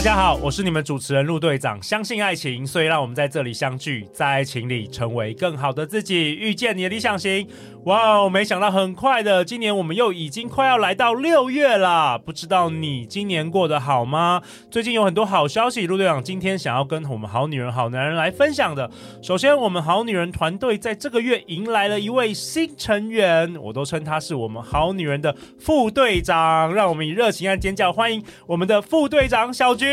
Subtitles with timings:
[0.00, 1.80] 大家好，我是你们主持人陆队长。
[1.82, 7.46] 相信爱情，所以让我们在这里相聚，在爱情里成为更好的自己，遇见你的理想型。
[7.84, 8.28] 哇哦！
[8.28, 12.18] 没想到很快的，今年我们又已经快要来到六月了。
[12.18, 14.42] 不知道你今年过得好吗？
[14.70, 18.90] 最近有很多好消息，陆队长今天想要跟我们好女人、好男人来分享的。
[19.22, 26.72] 首先，我们好女人团队在这个月迎来了一位新成员，我都称他是我们好女人的副队长。
[26.74, 29.89] 让我们以热情和尖叫欢迎我们的副队长小菊。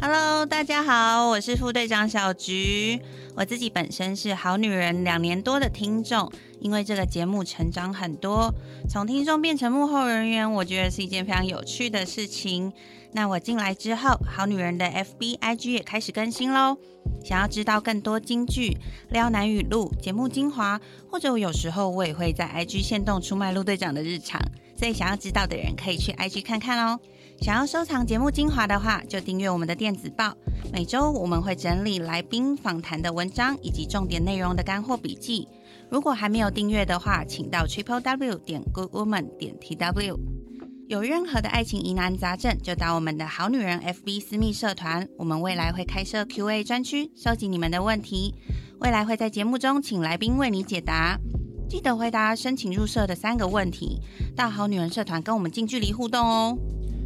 [0.00, 3.00] Hello，大家好，我是副队长小菊。
[3.36, 6.32] 我自己本身是好女人两年多的听众。
[6.60, 8.52] 因为这个节目成长很多，
[8.88, 12.72] 从听众变成幕后人员，我觉得是一件非常有趣的事情。
[13.12, 16.76] 那我进来之后，好女人的 FB、IG 也开始更新喽。
[17.24, 18.76] 想要知道更多金句、
[19.10, 24.40] 撩男语录、节目精华，或者有时候我也会在 IG 限动出卖陆队长的日常，
[24.78, 27.00] 所以想要知道的人可以去 IG 看看哦。
[27.40, 30.32] 想要收藏节目精华的话，就订阅我们的电子报。
[30.72, 35.48] 每周我们会整理来宾访谈的文章以及重点内容的干货笔记。
[35.90, 40.16] 如果还没有订阅的话，请到 triple w 点 good woman 点 tw。
[40.88, 45.08] 有任何的爱情疑难杂症，就到我们的好女人 FB 私密社团。
[45.18, 48.34] 我们未来会开设 Q&A 专区，收集你们的问题。
[48.80, 51.18] 未来会在节目中请来宾为你解答。
[51.68, 54.00] 记得回答申请入社的三个问题，
[54.34, 56.56] 到好女人社团跟我们近距离互动哦。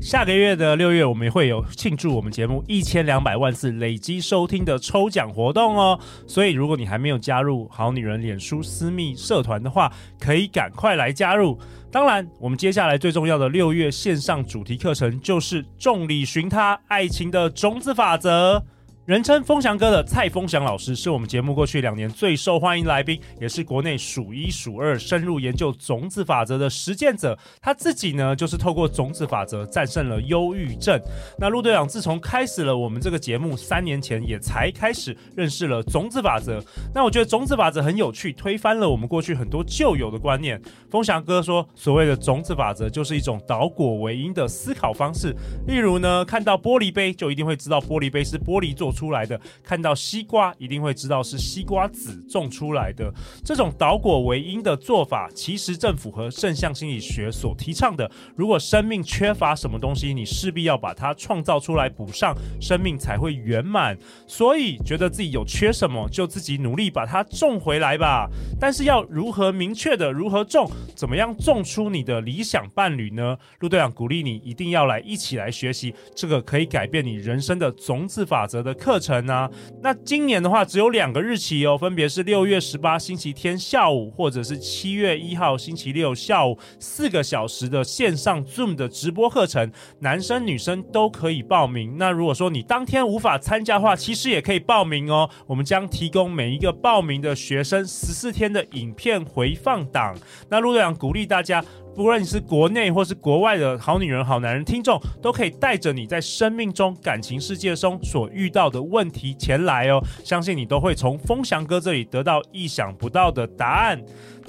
[0.00, 5.98] 下个月的六月，我们也会有庆祝我们节目一千两百万次累积收听的抽奖活动哦。
[6.26, 11.56] 所以，如果你还没有加入好女人脸书私密社团的话，可以赶快来加入。
[11.90, 18.64] 当然，我们接下来最重要的六月线上主题课程就是“众里寻他，爱情的种子法则”。
[19.08, 27.34] 人称风翔哥的蔡风翔老师是我们节目过去两年最受欢迎来宾，也是国内数一数二深入研究种子法则的实践者。
[27.62, 31.00] 他自己呢，就是透过种子法则战胜了忧郁症。
[31.38, 36.62] 那陆队长自从开始了我们这个节目三年前，也才开始认识了种子法则。
[36.94, 40.60] 那我觉得种子法则很有趣，推翻了我们过去很多旧有的观念。
[40.90, 45.34] 风翔哥说，所谓的种子法则就是一种倒果为因的思考方式。
[45.66, 53.12] 例如呢，看到玻璃杯就一定会知道玻璃杯是玻璃做出来的，看到西瓜一定会知道是西瓜籽种出来的。
[53.44, 58.10] 这种倒果为因的做法，其实正符合正向心理学所提倡的。
[58.34, 63.96] 如果生命缺乏什么东西，你势必要把它创造出来补上，生命才会圆满。
[64.26, 68.28] 所以，觉得自己有缺什么，就自己努力把它种回来吧。
[68.58, 73.38] 但是，要如何明确的如何种，怎么样种出你的理想伴侣呢？
[73.60, 78.74] 陆队长鼓励你一定要来一起来学习这个可以改变你人生的种子法则的。
[78.88, 79.50] 课程啊，
[79.82, 91.98] 那今年的话只有两个日期哦，分别是六月十八星期天下午，或者是七月一号星期六下午四个小时的线上 Zoom 的直播课程，男生女生都可以报名。
[91.98, 95.28] 那如果说你当天无法参加的话，其实也可以报名哦。
[95.46, 100.16] 我们将提供每一个报名的学生十四天的影片回放档。
[100.48, 101.62] 那陆队长鼓励大家。
[101.98, 114.00] 不论你是国内或是国外的好女人、好男人听众，都可以带着你在生命中、感情世界中所遇到的问题前来哦，相信你都会从风翔哥这里得到意想不到的答案。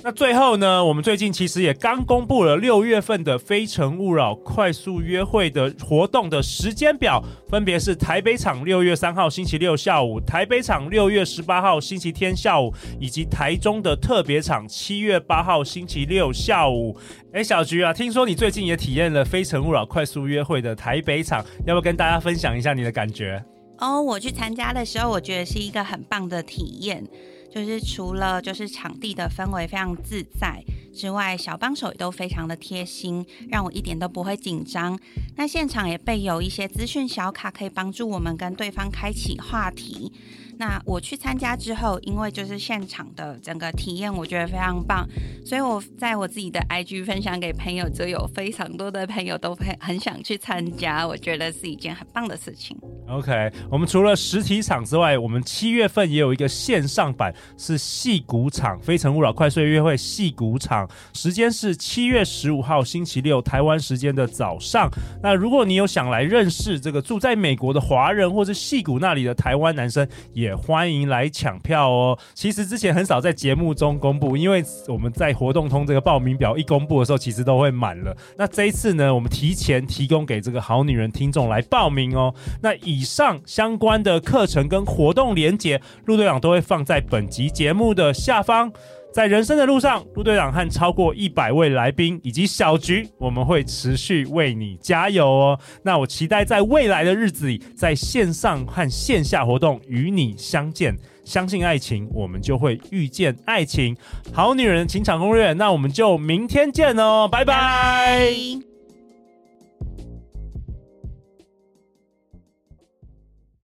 [0.01, 16.95] 那最后呢，我们最近其实也刚公布了六月份的《非诚勿扰》快速约会的活动的时间表，分别是台北场六月三号星期六下午，台北场六月十八号星期天下午，以及台中的特别场七月八号星期六下午。
[17.39, 23.41] 哎，小菊啊，听说你最近也体验了《非诚勿扰》快速约会的台北场，要不要跟大家分享一下你的感觉？
[23.77, 27.01] 哦，我去参加的时候，我觉得是一个很棒的体验。
[27.49, 30.61] 就是除了就是场地的氛围非常自在
[30.93, 34.99] 之外，小帮手也都非常的贴心，让我一点都不会紧张。
[35.37, 40.11] 那现场也备有一些资讯小卡，可以帮助我们跟对方开启话题。
[40.59, 45.07] 那我去参加之后，因为就是现场的整个体验，我觉得非常棒，
[45.45, 52.77] 所以我在我自己的 IG 分享给朋友，就有非常多的朋友都很很想去参加，我觉得是一件很棒的事情。
[53.09, 64.87] OK，我们除了实体场之外，我们七月份也有一个线上版，是戏谷场《非诚勿扰》快速约会戏谷场，时间是七月十五号星期六台湾时间的早上。
[65.23, 72.19] 那如果你有想来认识这个住在美国的华人，或是戏谷那里的台湾男生，也欢迎来抢票哦。
[72.35, 78.15] 其实之前很少在节目中公布，因为我们在活动通这个报名表一公布的时候，其实都会满了。
[78.37, 82.31] 那这一次呢，我们提前提供给这个好女人听众来报名哦。
[82.61, 88.69] 那以以上相关的课程跟活动连结，陆队长都会放在本集节目的下方。
[89.13, 95.59] 在人生的路上，陆队长和超过一百位来宾以及小菊，我们会持续为你加油哦。
[95.81, 100.95] 那我期待在未来的日子里，在线上和线下活动与你相见。
[101.23, 103.95] 相信爱情，我们就会遇见爱情。
[104.33, 108.68] 好女人情场攻略，那我们就明天见哦，拜拜。